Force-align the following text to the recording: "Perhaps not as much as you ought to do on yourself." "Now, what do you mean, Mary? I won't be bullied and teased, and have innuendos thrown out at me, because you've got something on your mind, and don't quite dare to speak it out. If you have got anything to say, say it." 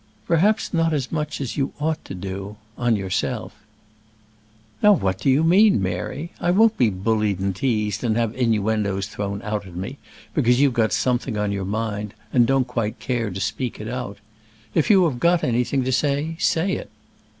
"Perhaps 0.25 0.73
not 0.73 0.93
as 0.93 1.11
much 1.11 1.39
as 1.39 1.57
you 1.57 1.73
ought 1.79 2.03
to 2.05 2.15
do 2.15 2.55
on 2.75 2.95
yourself." 2.95 3.55
"Now, 4.81 4.93
what 4.93 5.19
do 5.19 5.29
you 5.29 5.43
mean, 5.43 5.79
Mary? 5.79 6.31
I 6.41 6.49
won't 6.49 6.75
be 6.75 6.89
bullied 6.89 7.37
and 7.39 7.55
teased, 7.55 8.03
and 8.03 8.17
have 8.17 8.33
innuendos 8.33 9.05
thrown 9.05 9.43
out 9.43 9.67
at 9.67 9.75
me, 9.75 9.99
because 10.33 10.59
you've 10.59 10.73
got 10.73 10.91
something 10.91 11.37
on 11.37 11.51
your 11.51 11.65
mind, 11.65 12.15
and 12.33 12.47
don't 12.47 12.65
quite 12.65 12.99
dare 12.99 13.29
to 13.29 13.39
speak 13.39 13.79
it 13.79 13.87
out. 13.87 14.17
If 14.73 14.89
you 14.89 15.07
have 15.07 15.19
got 15.19 15.43
anything 15.43 15.83
to 15.83 15.91
say, 15.91 16.35
say 16.39 16.71
it." 16.71 16.89